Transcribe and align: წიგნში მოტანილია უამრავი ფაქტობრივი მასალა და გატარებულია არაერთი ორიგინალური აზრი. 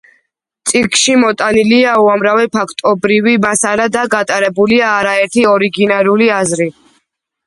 წიგნში 0.69 1.15
მოტანილია 1.23 1.91
უამრავი 2.05 2.49
ფაქტობრივი 2.57 3.33
მასალა 3.43 3.85
და 3.97 4.05
გატარებულია 4.15 4.87
არაერთი 5.03 5.45
ორიგინალური 5.51 6.31
აზრი. 6.39 6.69